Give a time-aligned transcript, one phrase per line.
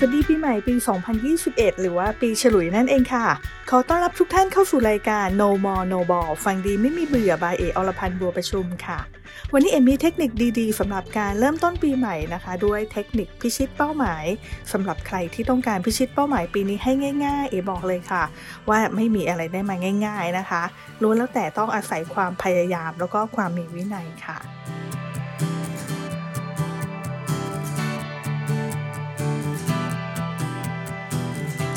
[0.00, 0.74] สวัสดีปีใหม่ปี
[1.28, 3.26] 2021 หรือว่าปีฉลุยนั่นเองค่ะ
[3.70, 8.98] ขอต้อนรับทุกท่านเข้าสู่รายการ No More No Ball ฟังดีไม่มีเบื่อบายเออรพันธ์บัวประชุมค่ะ
[9.52, 14.24] วันนี้เอ็มมีเทคนิคดีๆสำหรับการเริ่มต้นปีใหม่นะคะ ด้วยเทคนิคพิชิตเป้าหมาย
[14.72, 16.92] สำหรับใครที่ต้องการพิชิตเป้าหมายปีนี้ให้
[17.24, 18.24] ง่าย ๆ เอบอกเลยค่ะ
[18.68, 19.76] ว่าไม่มีอะไรได้มา
[20.06, 20.62] ง่าย ๆนะคะ
[21.02, 24.38] ล้วนแล้วแต่ต้องอาศัยความพยายามแล้วก็ความมีวินัยค่ะ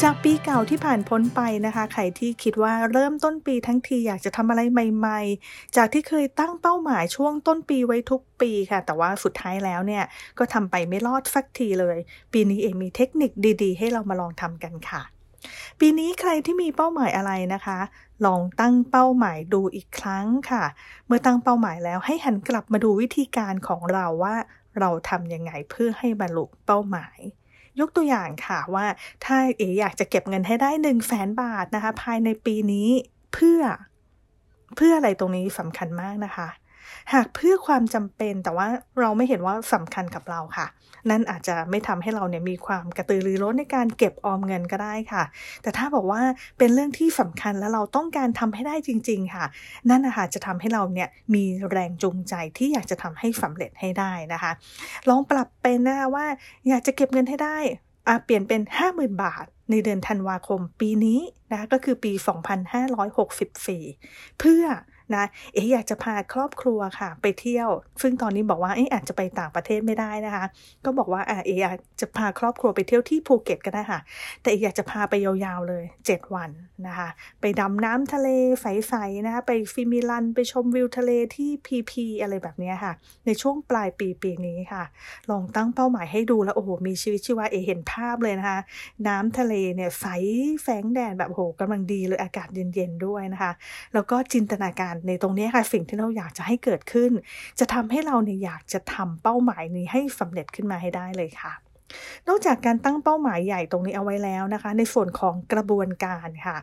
[0.06, 10.04] จากปีเก่าที่ผ่านพ้นไปนะคะ ใครที่คิดว่าเริ่มต้นปีทั้งทีอยากจะทำอะไรใหม่ ๆ จากที่เคยตั้งเป้าหมายช่วงต้นปีไว้ทุกปีค่ะ แต่ว่าสุดท้ายแล้วเนี่ย
[10.38, 11.98] ก็ทำไปไม่รอดสักทีเลย
[12.34, 13.32] ปีนี้เองมีเทคนิค
[13.64, 15.02] ดีๆ ให้เรามาลองทำกันค่ะ
[15.80, 17.80] ปีนี้ใครที่มีเป้าหมายอะไรนะคะ
[18.26, 20.64] ลองตั้งเป้าหมายดูอีกครั้งค่ะ
[21.08, 24.36] เมื่อตั้งเป้าหมายแล้วให้หันกลับมาดูวิธีการของเราว่า
[24.80, 27.20] เราทำยังไงเพื่อให้บรรลุเป้าหมาย
[27.80, 28.86] ยกตัวอย่างค่ะว่า
[29.26, 32.90] ถ้าเออยากจะเก็บเงินให้ได้หนึ่งแสนบาทนะคะ ภายในปีนี้
[33.34, 33.62] เพื่อ
[34.76, 36.48] เพื่ออะไรตรงนี้สำคัญมากนะคะ
[37.14, 38.68] หากเพื่อความจำเป็นแต่ว่า
[39.00, 40.68] เราไม่เห็นว่าสำคัญกับเราค่ะ
[41.10, 45.24] นั่นอาจจะไม่ทำให้เราเนี่ยมีความกระตือรือร้นในการเก็บออมเงินก็ได้ค่ะ
[45.62, 46.22] แต่ถ้าบอกว่า
[46.58, 49.46] เป็นเรื่องที่สำคัญแล้วเราต้องการทำให้ได้จริง ๆ ค่ะ
[49.90, 54.52] นั่นนะคะจะทำให้เราเนี่ยมีแรงจูงใจที่อยากจะทำให้สำเร็จให้ได้นะคะ
[55.10, 56.26] ลองปรับเป็นนะคะว่า
[56.68, 57.58] อยากจะเก็บเงินให้ได้
[58.26, 61.20] เปลี่ยนเป็น 50,000 บาทในเดือนธันวาคมปีนี้
[61.52, 62.12] นะคะก็คือปี
[63.42, 64.64] 2564 เพื่อ
[65.16, 67.70] นะเอ๋อยากจะพาครอบครัวค่ะ ไปเที่ยว
[68.02, 70.46] ซึ่งตอนนี้บอกว่าเอ๊อาจจะไปต่างประเทศไม่ได้นะคะ
[70.86, 74.00] ก็บอกว่าอะเอ๋อยากจะพาครอบครัวไปเที่ยวที่ภูเก็ตก็ได้ค่ะ
[74.42, 76.50] แต่เอ๋อยากจะพาไปยาวๆเลย 7 วัน
[76.88, 77.10] นะคะ
[77.42, 78.30] ไปดำน้ำทะเล
[78.62, 82.94] ใสๆนะคะไปฟิมิลันไปชมวิวทะเลที่พีพีอะไรแบบนี้ค่ะ
[83.26, 84.84] ในช่วงปลายปีปีนี้ค่ะ
[85.30, 88.60] ลองตั้งเป้าหมายให้ดูแล้วโอ้โหมีชีวิตชีวาเอเห็นภาพเลยนะคะ
[89.08, 90.06] น้ำทะเลเนี่ยใส
[90.64, 93.52] แสงแดดแบบโอ้โหกำลังดีเลยอากาศเย็นๆด้วยนะคะ
[93.94, 97.12] แล้วก็จินตนาการในตรงนี้ค่ะสิ่งที่เราอยากจะให้เกิดขึ้น
[97.60, 101.54] จะทำให้เราเนี่ยอยากจะทำเป้าหมายนี้ให้สำเร็จขึ้นมาให้ได้เลยค่ะ
[102.28, 106.58] นอกจากการตั้งเป้าหมายใหญ่ตรงนี้เอาไว้แล้วนะคะ ในส่วนของกระบวนการค่ะ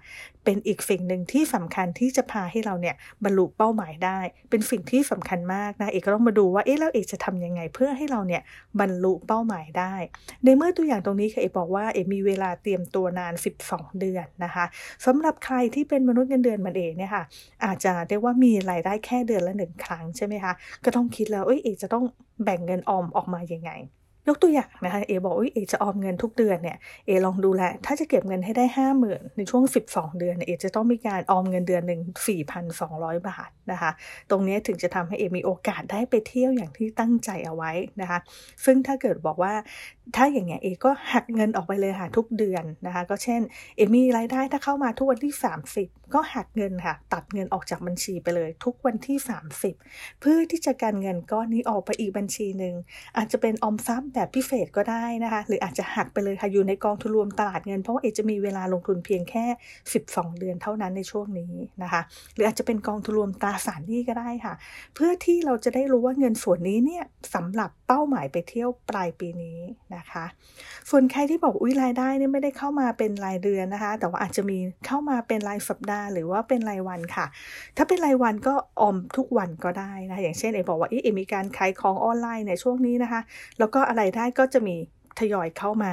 [0.45, 2.95] เป็นอีกสิ่งหนึ่งที่สำคัญที่จะพาให้เราเนี่ย
[3.25, 4.19] บรรลุเป้าหมายได้
[4.51, 8.43] เป็นสิ่งที่สำคัญมากนะเอกก็ต้องมาดูว่าเอ๊ะแล้วเอกจะทํำยังไงเพื่อให้เราเนี่ย
[8.81, 9.95] บรรลุเป้าหมายได้
[10.45, 13.35] ในเมื่อตัวอย่างตรงนี้ค่ะเอกบอกว่าเอกมีเวลาเตรียมตัวนาน
[13.67, 14.65] 12 เดือนนะคะ
[15.07, 17.25] สำหรับใครที่เป็นมนุษย์เงินเดือนมันเองเนี่ยค่ะ
[17.65, 20.53] อาจจะเรียกว่ามีรายได้แค่เดือนละหนึ่งครั้งใช่ไหมคะ
[20.85, 22.05] ก็ต้องคิดแล้วเอ้ยเอกจะต้อง
[22.45, 23.71] แบ่งเงินออมออกมายังไง
[24.29, 32.01] ยกตัวอย่างนะคะเอบอกว่าเอจะออมเงินทุกเดือนเนี่ยเอลองดูแลถ้าจะเก็บเงินให้ได้ห้าหมื่นในช่วง 12 เดือนเอจะต้องมีการออมเงินเดือนหนึ่ง
[32.65, 33.91] 4,200 บาทนะคะ
[34.31, 38.19] ตรงนี้ถึงจะทำให้เอมีโอกาสได้ไปเที่ยวอย่างที่ตั้งใจเอาไว้นะคะ
[38.65, 39.55] ซึ่งถ้าเกิดบอกว่า
[40.17, 43.41] ถ้าอย่างเงี้ยเอก็หักเงินออกไปเลยค่ะทุกเดือนนะคะก็เช่น
[43.77, 45.35] เอมีรายได้ถ้าเข้ามาทุกวันที่
[45.75, 49.19] 30 ก็หักเงินค่ะ ตัดเงินออกจากบัญชีไปเลย ทุกวันที่
[49.71, 52.75] 30 เพื่อที่จะการเงินก้อนนี้ออกไปอีกบัญชีหนึ่ง
[53.17, 59.45] อาจจะเป็นออมทรัพย์แบบพิเศษก็ได้นะคะ หรืออาจจะหักไปเลยค่ะอยู่ในกองทุนรวมตลาดเงินเพราะว่าเอจะมีเวลาลงทุนเพียงแค่
[59.93, 61.53] 12 เดือนเท่านั้นในช่วงนี้
[61.83, 62.01] นะคะ
[62.35, 64.55] หรืออาจจะเป็นกองทุนรวมตราสารหนี้ก็ได้ค่ะ
[64.95, 67.05] เพื่อที่เราจะได้รู้ว่าเงินส่วนนี้เนี่ย
[67.35, 69.59] สำหรับเป้าหมายไปเที่ยวปลายปีนี้
[69.95, 70.25] นะคะ
[70.91, 77.27] ส่วนใครที่บอกอุ้ยรายได้เนี่ยไม่ได้เข้ามาเป็นรายเดือนนะคะ แต่ว่าอาจจะมีเข้ามาเป็นรายสัปดาห์ หรือว่าเป็นรายวันค่ะ
[77.77, 83.21] ถ้าเป็นรายวันก็ออมทุกวันก็ได้นะอย่างเช่นเอบอกว่าเอมีการขายของออนไลน์ในช่วงนี้นะคะ
[83.59, 84.77] แล้วก็อะไรได้ก็จะมี
[85.19, 85.93] ทยอยเข้ามา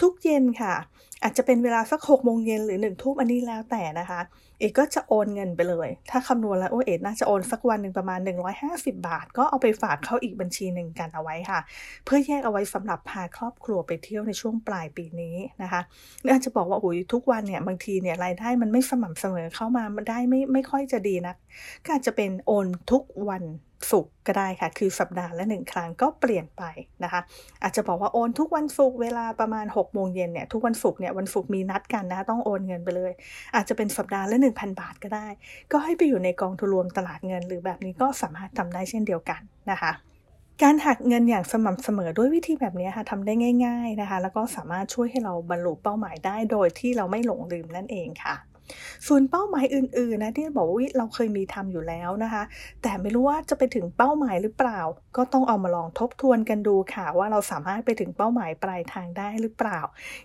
[0.00, 0.74] ทุกเย็นค่ะ
[1.22, 4.20] อาจจะเป็นเวลาสักหกโมงเย็นหรือหนึ่งทุ่มอันนี้แล้วแต่นะคะ
[4.60, 8.20] เอก็จะโอนเงินไปเลย ถ้าคำนวณแล้วโอ้เอกน่าจะโอนสักวันหนึ่งประมาณ
[8.60, 11.60] 150 บาท ก็เอาไปฝากเข้าอีกบัญชีหนึ่งกันเอาไว้ค่ะ
[12.04, 15.80] เพื่อแยกเอาไว้สำหรับพาครอบครัวไปเที่ยวในช่วงปลายปีนี้นะคะ
[16.22, 21.34] หรือาจจะบอกว่าโอ้ยทุกวันเนี่ยบางทีเนี่ยรายได้มันไม่สม่ำเสมอเข้ามามันได้ไม่ไม่ค่อยจะดีนะ
[21.84, 23.44] ก็อาจจะเป็นโอนทุกวัน
[23.90, 26.62] ศุกร์ก็ได้ค่ะ คือสัปดาห์ละหนึ่งครั้งก็เปลี่ยนไป
[27.04, 27.20] นะคะ
[27.62, 33.12] อาจจะบอกว่าโอนทุกวันศุกร์เวลาประมาณ6กโมงเย็นเนี่ยทุกวันศุกร์เนี่ยวันศุกร์มีนัดกันนะต้องโอนเงินไปเลย
[33.54, 35.26] อาจจะเป็นสัปดาห์ละ 1,000 บาทก็ได้
[35.72, 39.40] ก็ให้ไปอยู่ในกองทุนรวมตลาดเงิน หรือแบบนี้ก็สามารถทำได้เช่นเดียวกัน
[39.72, 39.92] นะคะ
[40.62, 43.32] การหักเงินอย่างสม่ำเสมอด้วยวิธีแบบนี้ค่ะทำได้
[43.66, 48.34] ง่าย ๆนะคะ แล้วก็สามารถช่วยให้เราบรรลุเป้าหมายได้โดยที่เราไม่หลงลืมนั่นเองค่ะ
[49.06, 52.42] ส่วนเป้าหมายอื่นๆนะที่บอกว่าเราเคยมีทำอยู่แล้วนะคะ
[52.82, 54.80] แต่ไม่รู้ว่าจะไปถึงเป้าหมายหรือเปล่า
[55.16, 59.80] ก็ต้องเอามาลองทบทวนกันดูค่ะ ว่าเราสามารถไปถึงเป้าหมายปลายทางได้หรือเปล่า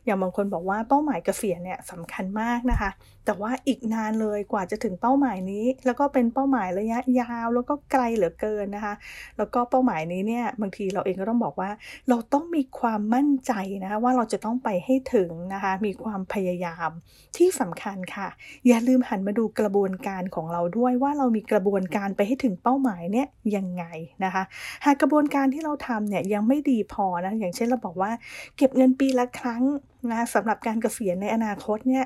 [0.06, 2.92] อย่างบางคนบอกว่าเป้าหมายเกษียณเนี่ยสำคัญมากนะคะ
[3.25, 8.94] แต่ว่าอีกนานเลยกว่าจะถึงเป้าหมายนี้ แล้วก็เป็นเป้าหมายระยะยาวแล้วก็ไกลเหลือเกินนะคะ
[9.38, 11.69] แล้วก็เป้าหมายนี้เนี่ยบางทีเราเองก็ต้องบอกว่า
[12.10, 16.89] เราต้องมีความมั่นใจนะคะว่าเราจะต้องไปให้ถึงนะคะมีความพยายาม
[17.38, 18.27] ที่สำคัญค่ะ
[18.68, 23.83] อย่าลืมหันมาดูกระบวนการของเราด้วยว่าเรามีกระบวนการไปให้ถึงเป้าหมายเนี่ยยังไง
[24.24, 24.44] นะคะ
[24.86, 28.12] หากกระบวนการที่เราทำเนี่ยยังไม่ดีพอนะอย่างเช่นเราบอกว่า
[28.57, 29.63] เก็บเงินปีละครั้ง
[30.12, 32.06] นะสำหรับการเกษียณในอนาคตเนี่ย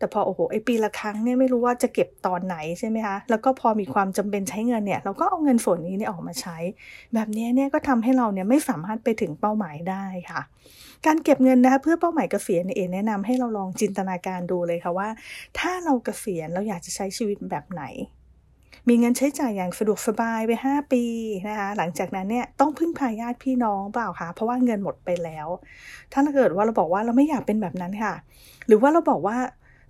[0.00, 6.56] แต่พอโอ้โหไอปีละครั้งเนี่ยไม่รู้ว่าจะเก็บตอนไหนใช่ไหมคะแล้วก็พอมีความจำเป็นใช้เงินเนี่ยเราก็เอาเงินส่วนนี้เนี่ยออกมาใช้
[7.14, 10.40] แบบนี้เนี่ยก็ทำให้เราเนี่ยไม่สามารถไปถึงเป้าหมายได้ค่ะ
[11.06, 15.08] การเก็บเงินนะคะเพื่อเป้าหมายเกษียณเองแนะนำให้เราลองจินตนาการดูเลยค่ะว่า
[15.58, 17.84] ถ้าเราเกษียณเราอยากจะใช้ชีวิตแบบไหน
[18.88, 21.04] มีเงินใช้จ่ายอย่างสะดวกสบายไป 5 ปี
[21.48, 25.48] นะคะหลังจากนั้นเนี่ยต้องพึ่งพาญาติพี่น้องเปล่าคะเพราะว่าเงินหมดไปแล้ว
[26.12, 28.14] ถ้าเกิดว่าเราบอกว่าเราไม่อยากเป็นแบบนั้นค่ะ
[28.66, 29.36] หรือว่าเราบอกว่า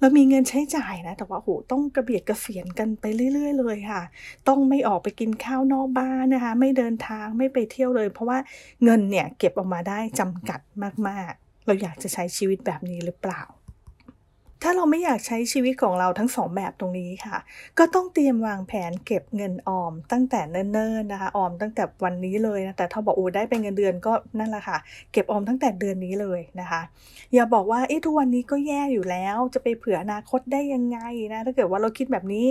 [0.00, 4.02] เรามีเงินใช้จ่ายนะ แต่ว่าโหต้องกระเบียดกระเสียนกันไปเรื่อย ๆ เลยค่ะ
[4.48, 8.38] ต้องไม่ออกไปกินข้าวนอกบ้านนะคะ ไม่เดินทางไม่ไปเที่ยวเลย เพราะว่า
[8.84, 10.60] เงินเนี่ยเก็บออกมาได้จำกัด
[11.08, 13.42] มากๆ เราอยากจะใช้ชีวิตแบบนี้หรือเปล่า
[14.62, 17.38] ถ้าเราไม่อยากใช้ชีวิตของเราทั้งสองแบบตรงนี้ค่ะ
[17.78, 24.78] ก็ต้องเตรียมวางแผนเก็บเงินออม ตั้งแต่เนิ่นๆนะคะ ออมตั้งแต่วันนี้เลยนะ แต่ถ้าบอกโอ้ได้เป็นเงินเดือนก็นั่นแหละค่ะ
[25.12, 26.80] เก็บออมตั้งแต่เดือนนี้เลยนะคะ
[27.34, 30.98] อย่าบอกว่าเอ๊ะทุกวันนี้ก็แย่อยู่แล้ว จะไปเผื่ออนาคตได้ยังไง
[31.32, 32.46] นะ ถ้าเกิดว่าเราคิดแบบนี้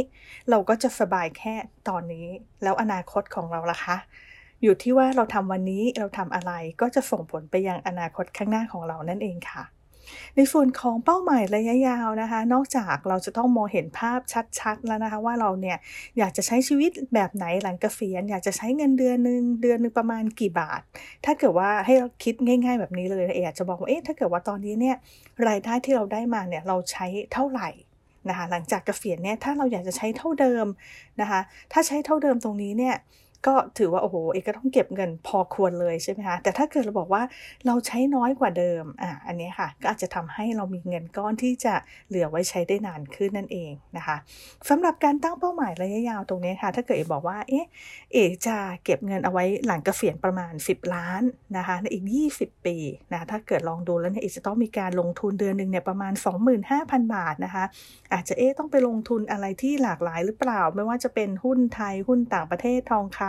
[0.49, 1.55] เราก็จะสบายแค่
[1.89, 2.27] ตอนนี้
[2.63, 3.97] แล้วอนาคตของเราล่ะคะ
[4.63, 6.51] อยู่ที่ว่าเราทำวันนี้เราทำอะไร
[6.81, 9.63] ก็จะส่งผลไปยังอนาคตข้างหน้าของเรานั่นเองค่ะ
[10.35, 14.19] ในส่วนของเป้าหมายระยะยาวนะคะ นอกจากเราจะต้องมองเห็นภาพ
[14.59, 15.77] ชัดๆแล้วนะคะว่าเราเนี่ย
[16.17, 20.81] อยากจะใช้ชีวิตแบบไหนหลังเกษียณอยากจะใช้เงินเดือนหนึ่งเดือนหนึ่งประมาณกี่บาท
[21.25, 24.95] ถ้าเกิดว่าให้เราคิดง่าย ๆ แบบนี้เลยเออาจะบอกว่าเอ๊ะถ้าเกิดว่าตอนนี้เนี่ย
[25.47, 27.69] รายได้ที่เราได้มาเนี่ยเราใช้เท่าไหร่
[28.29, 30.65] นะคะหลังจากเกษียณเนี่ยถ้าเราอยากจะใช้เท่าเดิม
[31.21, 31.39] นะคะ
[31.71, 32.95] ถ้าใช้เท่าเดิมตรงนี้เนี่ย
[33.47, 37.23] ก็ถือว่าโอ้โหเอกก็ต้องเก็บเงินพอควรเลยใช่ไหมคะแต่ถ้าเกิดเราบอกว่า
[37.65, 41.73] เราใช้น้อยกว่าเดิมอะอันนี้ค่ะก็อาจจะทำให้เรามีเงินก้อนที่จะ
[42.07, 44.17] เหลือไว้ใช้ได้นานขึ้นนั่นเองนะคะ
[44.69, 47.65] สำหรับการตั้งเป้าหมายระยะยาวตรงนี้ค่ะ ถ้าเกิดเอกบอกว่าเอ๊ะ
[48.13, 51.23] เอกจะเก็บเงินเอาไว้หลังเกษียณประมาณ 10 ล้าน
[51.57, 52.05] นะคะในอีก
[52.35, 52.75] 20 ปี
[53.11, 56.13] นะถ้าเกิดลองดูแล้วเนี่ยเอกจะต้องมีการลงทุนเดือนหนึ่งเนี่ยประมาณ
[56.63, 57.65] 25,000 บาทนะคะ
[58.13, 63.28] อาจจะเอ๊ะต้องไปลงทุนอะไรที่หลากหลายหรือเปล่า ไม่ว่าจะเป็นหุ้นไทยหุ้นต่างประเทศทองคำ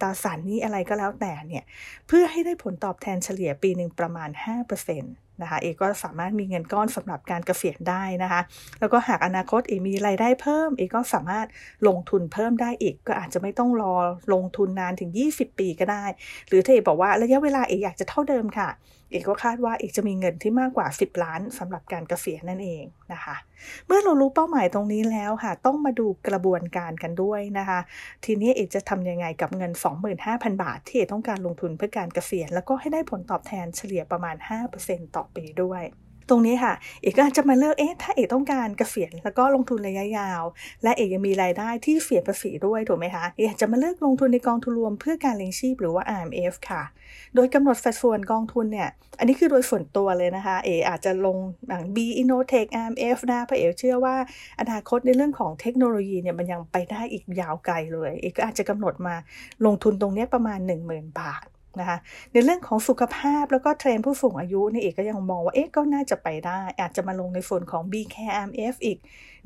[0.00, 1.64] ตราสารนี้อะไรก็แล้วแต่เนี่ย
[2.06, 4.30] เพื่อให้ได้ผลตอบแทนเฉลี่ยปีหนึ่งประมาณ
[4.66, 8.40] 5%นะคะเอก็สามารถมีเงินก้อนสำหรับการเกษียณได้นะคะ
[8.80, 11.46] แล้วก็หากอนาคตเอมีรายได้เพิ่มเอก็สามารถ
[11.88, 13.94] ลงทุนเพิ่มได้อีก ก็อาจจะไม่ต้องรอ
[14.32, 16.04] ลงทุนนานถึง 20 ปีก็ได้
[16.48, 18.68] หรือถ้าเอบอกว่าระยะเวลาเออยากจะเท่าเดิมค่ะ
[19.12, 23.36] เอกก็คาดว่าเอกจะมีเงินที่มากกว่า 10 ล้านสำหรับการเกษียณนั่นเองนะคะ
[23.86, 27.80] เมื่อเรารู้เป้าหมายตรงนี้แล้วค่ะ ต้องมาดูกระบวนการกันด้วยนะคะ
[28.24, 29.72] ทีนี้เอกจะทำยังไงกับเงิน
[30.18, 34.36] 25,000 บาท ที่เอกต้องการลงทุนเพื่อการเกษียณแล้วก็ให้ได้ผลตอบแทนเฉลี่ยประมาณ
[34.74, 35.82] 5%ต่อปีด้วย
[36.28, 40.42] ตรงนี้ค่ะ เอกก็จะมาเลือกเอ๊ะถ้าเอกต้องการเกษียณแล้วก็ลงทุนระยะยาว
[40.82, 46.82] และเอกยังมีรายได้ที่เสียภาษีด้วยถูกไหมคะเอกจะมาเลือกลงทุนในกองทุนรวมเพื่อการเลี้ยงชีพหรือว่า RMF ค่ะ
[47.34, 48.88] โดยกำหนดสัดส่วนกองทุนเนี่ย
[49.18, 51.36] อันนี้คือโดยส่วนตัวเลยนะคะ เอกอาจจะลง
[51.68, 54.16] อย่าง B Innotech RMF นะเพราะเอกเชื่อว่า
[54.60, 59.14] อนาคตในเรื่องของเทคโนโลยีเนี่ยมันยังไปได้อีกยาวไกลเลย เอกก็อาจจะกำหนดมา
[59.66, 61.44] ลงทุนตรงนี้ประมาณ 10,000 บาท
[61.80, 61.98] นะคะ
[62.32, 68.98] ในเรื่องของสุขภาพแล้วก็เทรนผู้สูงอายุนี่เอกก็ยังมองว่าเอ๊ะก็น่าจะไปได้ อาจจะมาลงในส่วนของ b c a r m f อีก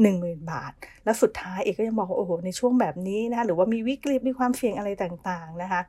[0.05, 0.73] 10,000 บาท
[1.05, 5.81] แล้วสุดท้ายเอกก็ยังมองว่าโอ้โหในช่วงแบบนี้นะคะหรือว่ามีวิกฤตมีความเสี่ยงอะไรต่างๆนะคะ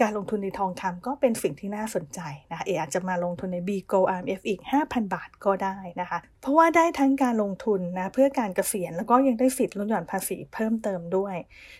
[0.00, 11.36] การลงทุนในทองคำก็เป็นสิ่งที่น่าสนใจนะคะเอกอาจจะมาลงทุนใน b g o RMF อีก 5,000 บาทก็ได้นะคะ เพราะว่าได้ทั้งการลงทุนนะเพื่อการเกษียณแล้วก็ยังได้สิทธิ์ลดหย่อนภาษีเพิ่มเติมด้วย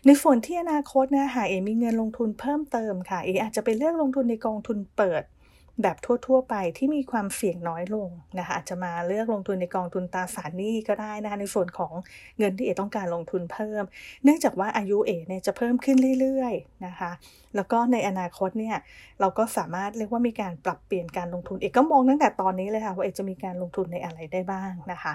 [0.06, 5.22] ในส่วนที่อนาคตนะหากเอมีเงินลงทุนเพิ่มเติมค่ะเออาจจะไปเลือกลงทุนในกองทุนเปิด
[5.82, 11.92] แบบทั่ว ๆ ไปที่มีความเสี่ยงน้อยลงนะคะอาจจะมาเลือกลงทุนในกองทุนตราสารหนี้ก็ได้นะคะในส่วนของ
[12.38, 13.82] เงินที่เอต้องการลงทุนเพิ่ม
[14.24, 17.10] เนื่องจากว่าอายุเอเนี่ยจะเพิ่มขึ้นเรื่อยๆนะคะ
[17.56, 18.76] แล้วก็ในอนาคตเนี่ย
[19.20, 25.12] เราก็สามารถเรียกว่ามีการปรับเปลี่ยนการลงทุนเอกก็มองตั้งแต่ตอนนี้เลยค่ะว่าเอกจะมีการลงทุนในอะไรได้บ้างนะคะ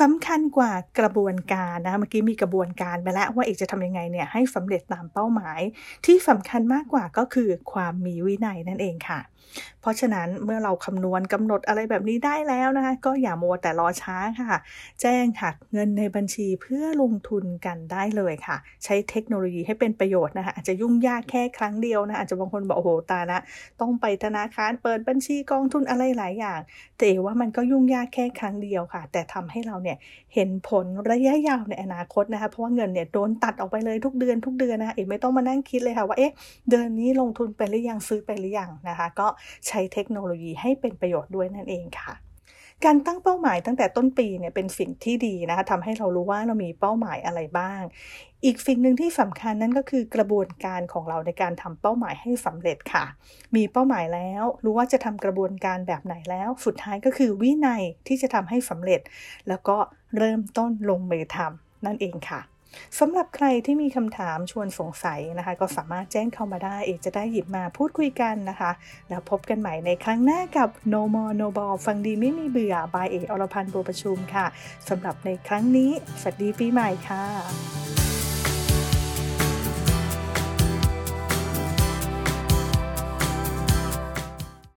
[0.00, 5.60] สำคัญกว่ากระบวนการนะเมื่อกี้มีกระบวนการไปแล้วว่าเอกจะทำยังไงเนี่ยให้สำเร็จตามเป้าหมาย
[6.06, 9.20] ที่สำคัญมากกว่าก็คือความมีวินัยนั่นเองค่ะ
[9.82, 14.58] เพราะฉะนั้นเมื่อเราคำนวณกำหนดอะไรแบบนี้ได้แล้วนะคะก็อย่ามัวแต่รอช้าค่ะ
[15.00, 23.38] แจ้งหักเงินในบัญชีเพื่อลงทุนกันได้เลยค่ะ ใช้เทคโนโลยีให้เป็นประโยชน์นะคะอาจจะยุ่งยากแค่ครั้งเดียวนะอาจจะบางคนบอกโอ้โหตาละ
[23.80, 26.60] ต้องไปธนาคารเปิดบัญชีกองทุนอะไรหลายอย่าง
[26.98, 29.96] แต่ว่ามันก็ยุ่งยากแค่ครั้งเดียวค่ะ แต่ทำให้เราเนี่ย
[30.34, 36.32] เห็นผลระยะยาวในอนาคตนะคะเพราะว่าเงินเนี่ยโดนตัดออกไปเลยทุกเดือนทุกเดือนนะเอ๋ไม่ต้องมานั่งคิดเลยค่ะว่าเอ๊ะ
[36.70, 39.28] เดือนนี้ลงทุนไปหรือยังซื้อไปหรือยังนะคะ ก็
[39.68, 42.14] ใช้เทคโนโลยีให้เป็นประโยชน์ด้วยนั่นเองค่ะ
[42.84, 47.80] การตั้งเป้าหมายตั้งแต่ต้นปีเนี่ยเป็นสิ่งที่ดีนะคะทำให้เรารู้ว่าเรามีเป้าหมายอะไรบ้าง
[48.44, 53.04] อีกสิ่งหนึ่งที่สำคัญนั่นก็คือกระบวนการของเราในการทำเป้าหมายให้สำเร็จค่ะ
[53.56, 59.00] มีเป้าหมายแล้ว รู้ว่าจะทำกระบวนการแบบไหนแล้ว สุดท้ายก็คือวินัยที่จะทำให้สำเร็จ
[59.48, 59.76] แล้วก็
[60.18, 62.40] เริ่มต้นลงมือทำนั่นเองค่ะ
[62.98, 68.70] สำหรับใครที่มีคำถามชวนสงสัยนะคะ ก็สามารถแจ้งเข้ามาได้เอกจะได้หยิบมาพูดคุยกันนะคะ
[69.08, 74.46] แล้วพบกันใหม่ในครั้งหน้ากับ No More No Ball ฟังดีไม่มีเบื่อบายเอกอรพันธ์บัวประชุมค่ะ
[74.88, 77.91] สำหรับในครั้งนี้สวัสดีปีใหม่ค่ะ